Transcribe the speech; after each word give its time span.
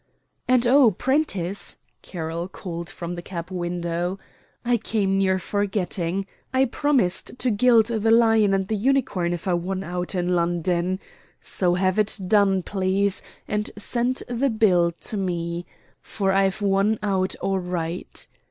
"And, 0.47 0.65
oh, 0.65 0.89
Prentiss!" 0.89 1.77
Carroll 2.01 2.47
called 2.47 2.89
from 2.89 3.13
the 3.13 3.21
cab 3.21 3.51
window. 3.51 4.17
"I 4.65 4.77
came 4.77 5.19
near 5.19 5.37
forgetting. 5.37 6.25
I 6.51 6.65
promised 6.65 7.37
to 7.37 7.51
gild 7.51 7.85
the 7.85 8.09
Lion 8.09 8.51
and 8.55 8.67
the 8.67 8.75
Unicorn 8.75 9.31
if 9.31 9.47
I 9.47 9.53
won 9.53 9.83
out 9.83 10.15
in 10.15 10.33
London. 10.33 10.99
So 11.39 11.75
have 11.75 11.99
it 11.99 12.17
done, 12.27 12.63
please, 12.63 13.21
and 13.47 13.69
send 13.77 14.23
the 14.27 14.49
bill 14.49 14.91
to 15.01 15.17
me. 15.17 15.67
For 16.01 16.31
I've 16.31 16.63
won 16.63 16.97
out 17.03 17.35
all 17.35 17.59
right." 17.59 18.27